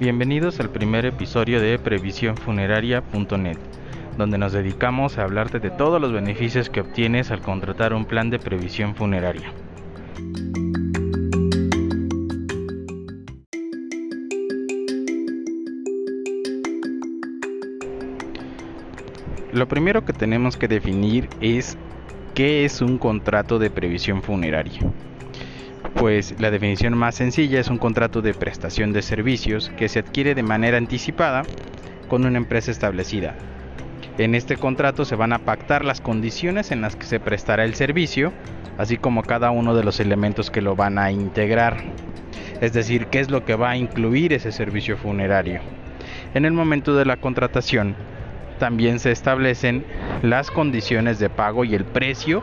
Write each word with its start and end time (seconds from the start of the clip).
Bienvenidos 0.00 0.58
al 0.58 0.70
primer 0.70 1.06
episodio 1.06 1.60
de 1.60 1.78
previsiónfuneraria.net, 1.78 3.58
donde 4.18 4.38
nos 4.38 4.52
dedicamos 4.52 5.18
a 5.18 5.22
hablarte 5.22 5.60
de 5.60 5.70
todos 5.70 6.00
los 6.00 6.10
beneficios 6.12 6.68
que 6.68 6.80
obtienes 6.80 7.30
al 7.30 7.40
contratar 7.40 7.94
un 7.94 8.04
plan 8.04 8.28
de 8.28 8.40
previsión 8.40 8.96
funeraria. 8.96 9.52
Lo 19.52 19.68
primero 19.68 20.04
que 20.04 20.12
tenemos 20.12 20.56
que 20.56 20.66
definir 20.66 21.28
es 21.40 21.78
qué 22.34 22.64
es 22.64 22.82
un 22.82 22.98
contrato 22.98 23.60
de 23.60 23.70
previsión 23.70 24.22
funeraria. 24.22 24.80
Pues 26.04 26.38
la 26.38 26.50
definición 26.50 26.98
más 26.98 27.14
sencilla 27.14 27.58
es 27.58 27.68
un 27.68 27.78
contrato 27.78 28.20
de 28.20 28.34
prestación 28.34 28.92
de 28.92 29.00
servicios 29.00 29.72
que 29.78 29.88
se 29.88 30.00
adquiere 30.00 30.34
de 30.34 30.42
manera 30.42 30.76
anticipada 30.76 31.46
con 32.08 32.26
una 32.26 32.36
empresa 32.36 32.70
establecida. 32.70 33.34
En 34.18 34.34
este 34.34 34.58
contrato 34.58 35.06
se 35.06 35.16
van 35.16 35.32
a 35.32 35.38
pactar 35.38 35.82
las 35.82 36.02
condiciones 36.02 36.72
en 36.72 36.82
las 36.82 36.94
que 36.94 37.06
se 37.06 37.20
prestará 37.20 37.64
el 37.64 37.74
servicio, 37.74 38.34
así 38.76 38.98
como 38.98 39.22
cada 39.22 39.50
uno 39.50 39.74
de 39.74 39.82
los 39.82 39.98
elementos 39.98 40.50
que 40.50 40.60
lo 40.60 40.76
van 40.76 40.98
a 40.98 41.10
integrar. 41.10 41.82
Es 42.60 42.74
decir, 42.74 43.06
qué 43.06 43.20
es 43.20 43.30
lo 43.30 43.46
que 43.46 43.54
va 43.54 43.70
a 43.70 43.78
incluir 43.78 44.34
ese 44.34 44.52
servicio 44.52 44.98
funerario. 44.98 45.62
En 46.34 46.44
el 46.44 46.52
momento 46.52 46.94
de 46.94 47.06
la 47.06 47.16
contratación, 47.16 47.96
también 48.58 48.98
se 48.98 49.10
establecen 49.10 49.86
las 50.20 50.50
condiciones 50.50 51.18
de 51.18 51.30
pago 51.30 51.64
y 51.64 51.74
el 51.74 51.86
precio 51.86 52.42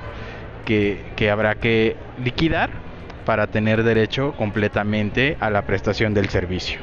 que, 0.66 1.00
que 1.16 1.30
habrá 1.30 1.54
que 1.54 1.96
liquidar 2.18 2.90
para 3.26 3.48
tener 3.48 3.84
derecho 3.84 4.34
completamente 4.34 5.38
a 5.40 5.50
la 5.50 5.66
prestación 5.66 6.14
del 6.14 6.30
servicio. 6.30 6.80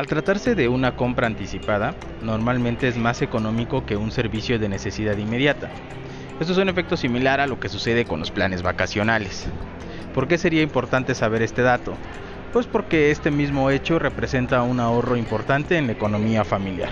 Al 0.00 0.06
tratarse 0.06 0.54
de 0.54 0.66
una 0.66 0.96
compra 0.96 1.26
anticipada, 1.26 1.94
normalmente 2.22 2.88
es 2.88 2.96
más 2.96 3.20
económico 3.20 3.84
que 3.84 3.96
un 3.96 4.10
servicio 4.10 4.58
de 4.58 4.68
necesidad 4.68 5.18
inmediata. 5.18 5.68
Esto 6.40 6.54
es 6.54 6.58
un 6.58 6.70
efecto 6.70 6.96
similar 6.96 7.38
a 7.38 7.46
lo 7.46 7.60
que 7.60 7.68
sucede 7.68 8.06
con 8.06 8.18
los 8.18 8.30
planes 8.30 8.62
vacacionales. 8.62 9.46
¿Por 10.14 10.26
qué 10.26 10.38
sería 10.38 10.62
importante 10.62 11.14
saber 11.14 11.42
este 11.42 11.60
dato? 11.60 11.92
Pues 12.52 12.66
porque 12.66 13.12
este 13.12 13.30
mismo 13.30 13.70
hecho 13.70 14.00
representa 14.00 14.62
un 14.62 14.80
ahorro 14.80 15.16
importante 15.16 15.78
en 15.78 15.86
la 15.86 15.92
economía 15.92 16.44
familiar. 16.44 16.90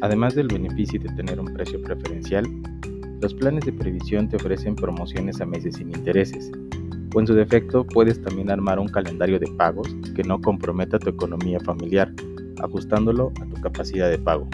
Además 0.00 0.34
del 0.34 0.48
beneficio 0.48 0.98
de 0.98 1.08
tener 1.10 1.38
un 1.38 1.54
precio 1.54 1.80
preferencial, 1.80 2.44
los 3.20 3.32
planes 3.34 3.64
de 3.64 3.72
previsión 3.72 4.28
te 4.28 4.34
ofrecen 4.34 4.74
promociones 4.74 5.40
a 5.40 5.46
meses 5.46 5.76
sin 5.76 5.94
intereses, 5.94 6.50
o 7.14 7.20
en 7.20 7.28
su 7.28 7.34
defecto 7.34 7.86
puedes 7.86 8.20
también 8.20 8.50
armar 8.50 8.80
un 8.80 8.88
calendario 8.88 9.38
de 9.38 9.46
pagos 9.56 9.94
que 10.16 10.24
no 10.24 10.40
comprometa 10.40 10.98
tu 10.98 11.10
economía 11.10 11.60
familiar, 11.60 12.12
ajustándolo 12.60 13.32
a 13.40 13.46
tu 13.46 13.60
capacidad 13.60 14.10
de 14.10 14.18
pago. 14.18 14.48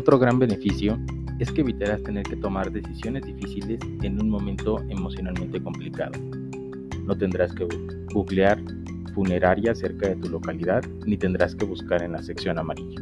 Otro 0.00 0.18
gran 0.18 0.38
beneficio 0.38 0.98
es 1.40 1.52
que 1.52 1.60
evitarás 1.60 2.02
tener 2.02 2.22
que 2.22 2.36
tomar 2.36 2.72
decisiones 2.72 3.22
difíciles 3.22 3.78
en 4.00 4.18
un 4.18 4.30
momento 4.30 4.80
emocionalmente 4.88 5.62
complicado. 5.62 6.18
No 7.04 7.14
tendrás 7.14 7.52
que 7.52 7.68
googlear 8.14 8.58
funeraria 9.12 9.74
cerca 9.74 10.08
de 10.08 10.16
tu 10.16 10.30
localidad 10.30 10.82
ni 11.04 11.18
tendrás 11.18 11.54
que 11.54 11.66
buscar 11.66 12.02
en 12.02 12.12
la 12.12 12.22
sección 12.22 12.58
amarilla. 12.58 12.98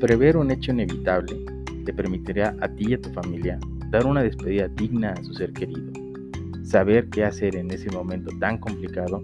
Prever 0.00 0.36
un 0.36 0.50
hecho 0.50 0.72
inevitable 0.72 1.36
te 1.84 1.92
permitirá 1.92 2.56
a 2.60 2.66
ti 2.66 2.86
y 2.88 2.94
a 2.94 3.00
tu 3.00 3.10
familia 3.10 3.60
dar 3.92 4.04
una 4.04 4.24
despedida 4.24 4.66
digna 4.66 5.12
a 5.12 5.22
su 5.22 5.32
ser 5.32 5.52
querido 5.52 6.03
saber 6.64 7.08
qué 7.10 7.24
hacer 7.24 7.56
en 7.56 7.70
ese 7.70 7.90
momento 7.90 8.30
tan 8.40 8.58
complicado 8.58 9.22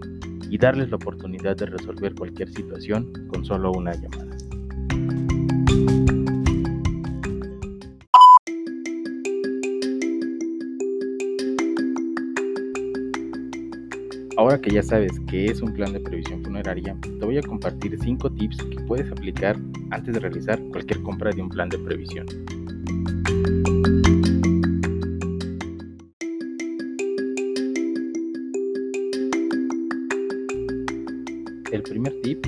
y 0.48 0.58
darles 0.58 0.90
la 0.90 0.96
oportunidad 0.96 1.56
de 1.56 1.66
resolver 1.66 2.14
cualquier 2.14 2.50
situación 2.50 3.12
con 3.28 3.44
solo 3.44 3.72
una 3.72 3.92
llamada. 3.94 4.36
Ahora 14.36 14.58
que 14.58 14.70
ya 14.70 14.82
sabes 14.82 15.12
qué 15.28 15.46
es 15.46 15.60
un 15.60 15.74
plan 15.74 15.92
de 15.92 16.00
previsión 16.00 16.42
funeraria, 16.42 16.96
te 17.02 17.26
voy 17.26 17.36
a 17.36 17.42
compartir 17.42 17.98
5 17.98 18.30
tips 18.30 18.56
que 18.64 18.80
puedes 18.86 19.10
aplicar 19.12 19.56
antes 19.90 20.14
de 20.14 20.20
realizar 20.20 20.58
cualquier 20.70 21.02
compra 21.02 21.30
de 21.30 21.42
un 21.42 21.50
plan 21.50 21.68
de 21.68 21.78
previsión. 21.78 22.26
El 31.72 31.82
primer 31.82 32.20
tip 32.22 32.44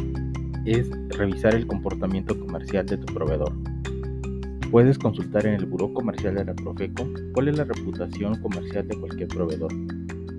es 0.65 0.91
revisar 1.10 1.55
el 1.55 1.66
comportamiento 1.66 2.38
comercial 2.38 2.84
de 2.87 2.97
tu 2.97 3.06
proveedor. 3.15 3.53
Puedes 4.72 4.99
consultar 4.99 5.47
en 5.47 5.55
el 5.55 5.66
Buró 5.66 5.93
Comercial 5.94 6.34
de 6.34 6.44
la 6.44 6.55
Profeco 6.55 7.09
cuál 7.32 7.49
es 7.49 7.56
la 7.56 7.65
reputación 7.65 8.41
comercial 8.41 8.88
de 8.88 8.97
cualquier 8.97 9.28
proveedor. 9.28 9.72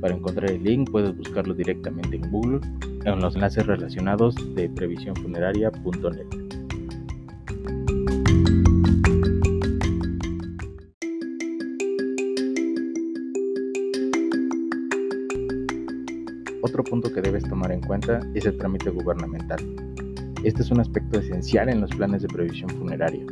Para 0.01 0.15
encontrar 0.15 0.51
el 0.51 0.63
link 0.63 0.91
puedes 0.91 1.15
buscarlo 1.15 1.53
directamente 1.53 2.17
en 2.17 2.29
Google 2.29 2.59
en 3.05 3.19
los 3.21 3.35
enlaces 3.35 3.65
relacionados 3.65 4.35
de 4.53 4.69
previsiónfuneraria.net. 4.69 6.42
Otro 16.73 16.85
punto 16.85 17.13
que 17.13 17.21
debes 17.21 17.43
tomar 17.43 17.71
en 17.71 17.81
cuenta 17.81 18.19
es 18.33 18.47
el 18.47 18.57
trámite 18.57 18.89
gubernamental. 18.89 19.59
Este 20.43 20.63
es 20.63 20.71
un 20.71 20.79
aspecto 20.79 21.19
esencial 21.19 21.69
en 21.69 21.81
los 21.81 21.91
planes 21.91 22.23
de 22.23 22.27
previsión 22.29 22.67
funeraria. 22.71 23.23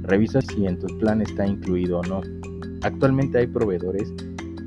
Revisa 0.00 0.40
si 0.40 0.66
en 0.66 0.78
tu 0.78 0.86
plan 0.96 1.20
está 1.20 1.46
incluido 1.46 1.98
o 1.98 2.02
no. 2.04 2.22
Actualmente 2.80 3.36
hay 3.36 3.48
proveedores 3.48 4.10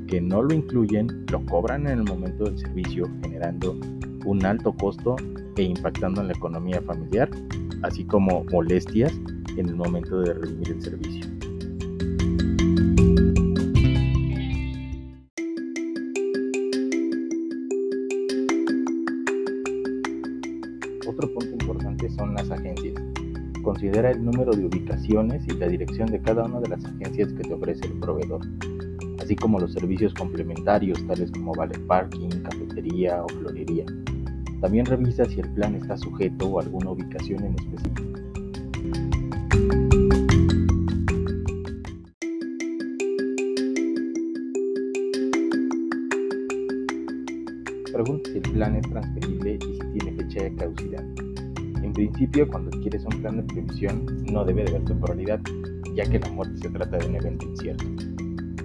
que 0.06 0.20
no 0.20 0.44
lo 0.44 0.54
incluyen, 0.54 1.26
lo 1.32 1.44
cobran 1.46 1.88
en 1.88 1.98
el 1.98 2.04
momento 2.04 2.44
del 2.44 2.56
servicio, 2.56 3.10
generando 3.20 3.76
un 4.24 4.46
alto 4.46 4.74
costo 4.74 5.16
e 5.56 5.62
impactando 5.64 6.20
en 6.20 6.28
la 6.28 6.34
economía 6.34 6.80
familiar, 6.82 7.28
así 7.82 8.04
como 8.04 8.44
molestias 8.52 9.12
en 9.56 9.70
el 9.70 9.74
momento 9.74 10.20
de 10.20 10.34
redimir 10.34 10.70
el 10.70 10.82
servicio. 10.82 11.29
Considera 23.62 24.10
el 24.10 24.24
número 24.24 24.52
de 24.52 24.64
ubicaciones 24.64 25.46
y 25.46 25.52
la 25.52 25.68
dirección 25.68 26.08
de 26.10 26.20
cada 26.20 26.44
una 26.44 26.60
de 26.60 26.70
las 26.70 26.84
agencias 26.84 27.32
que 27.34 27.42
te 27.42 27.52
ofrece 27.52 27.86
el 27.86 27.92
proveedor, 28.00 28.40
así 29.20 29.36
como 29.36 29.58
los 29.58 29.74
servicios 29.74 30.14
complementarios 30.14 31.06
tales 31.06 31.30
como 31.30 31.52
vale 31.52 31.78
parking, 31.80 32.30
cafetería 32.42 33.22
o 33.22 33.28
florería. 33.28 33.84
También 34.60 34.86
revisa 34.86 35.24
si 35.26 35.40
el 35.40 35.48
plan 35.50 35.74
está 35.74 35.96
sujeto 35.98 36.58
a 36.58 36.62
alguna 36.62 36.90
ubicación 36.90 37.44
en 37.44 37.54
específico. 37.54 38.02
Pregunta 47.92 48.30
si 48.30 48.36
el 48.38 48.52
plan 48.52 48.76
es 48.76 48.88
transferible 48.88 49.58
y 49.60 49.74
si 49.74 49.98
tiene 49.98 50.16
fecha 50.16 50.44
de 50.44 50.54
caducidad. 50.56 51.29
En 51.90 51.94
principio, 51.94 52.46
cuando 52.46 52.70
adquieres 52.70 53.04
un 53.04 53.20
plan 53.20 53.38
de 53.38 53.42
previsión, 53.42 54.06
no 54.30 54.44
debe 54.44 54.62
de 54.62 54.70
haber 54.70 54.84
temporalidad, 54.84 55.40
ya 55.96 56.04
que 56.08 56.20
la 56.20 56.28
muerte 56.28 56.56
se 56.58 56.68
trata 56.68 56.98
de 56.98 57.08
un 57.08 57.16
evento 57.16 57.44
incierto. 57.46 57.84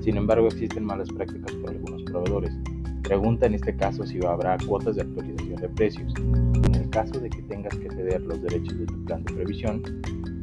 Sin 0.04 0.18
embargo, 0.18 0.45
existen 0.45 0.86
malas 0.86 1.10
prácticas 1.10 1.51
por 1.54 1.72
algunos 1.72 2.04
proveedores. 2.04 2.54
Pregunta 3.01 3.48
en 3.48 3.56
este 3.56 3.75
caso 3.75 4.06
si 4.06 4.24
habrá 4.24 4.57
cuotas 4.68 4.98
de 4.98 5.01
actualización 5.01 5.60
de 5.60 5.69
precios. 5.69 6.13
En 6.18 6.75
el 6.75 6.88
caso 6.92 7.19
de 7.19 7.31
que 7.31 7.42
tengas 7.42 7.75
que 7.75 7.89
ceder 7.89 8.22
los 8.22 8.39
derechos 8.44 8.77
de 8.77 8.86
tu 8.86 9.04
plan 9.06 9.24
de 9.24 9.33
previsión, 9.33 9.81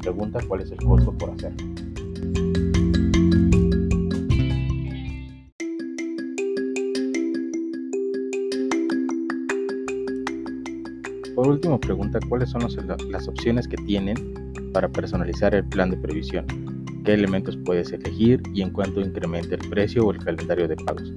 pregunta 0.01 0.41
cuál 0.49 0.63
es 0.63 0.73
el 0.73 0.79
costo 0.79 1.17
por 1.17 1.31
hacerlo. 1.31 1.65
Por 11.43 11.51
último, 11.51 11.81
pregunta 11.81 12.21
cuáles 12.29 12.51
son 12.51 12.63
las 13.11 13.27
opciones 13.27 13.67
que 13.67 13.77
tienen 13.79 14.53
para 14.73 14.89
personalizar 14.89 15.53
el 15.57 15.65
plan 15.65 15.91
de 15.91 15.97
previsión, 15.97 16.47
qué 17.05 17.15
elementos 17.15 17.59
puedes 17.65 17.91
elegir 17.91 18.41
y 18.55 18.63
en 18.63 18.71
cuánto 18.71 19.01
incrementa 19.01 19.57
el 19.57 19.69
precio 19.69 20.07
o 20.07 20.13
el 20.13 20.19
calendario 20.19 20.69
de 20.69 20.77
pagos. 20.77 21.13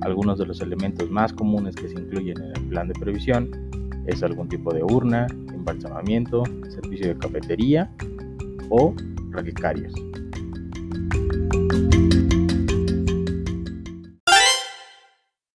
Algunos 0.00 0.38
de 0.38 0.46
los 0.46 0.62
elementos 0.62 1.10
más 1.10 1.34
comunes 1.34 1.74
que 1.74 1.86
se 1.86 2.00
incluyen 2.00 2.38
en 2.38 2.56
el 2.56 2.68
plan 2.70 2.88
de 2.88 2.94
previsión 2.94 3.50
es 4.06 4.22
algún 4.22 4.48
tipo 4.48 4.72
de 4.72 4.82
urna, 4.82 5.26
embalsamamiento, 5.52 6.44
servicio 6.70 7.08
de 7.08 7.18
cafetería 7.18 7.92
o 8.70 8.94
relicarios. 9.32 9.92